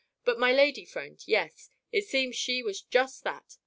"But 0.25 0.39
my 0.39 0.51
lady 0.51 0.83
friend 0.83 1.21
yes. 1.27 1.69
It 1.91 2.07
seems 2.07 2.35
she 2.35 2.63
was 2.63 2.81
just 2.81 3.23
that. 3.23 3.57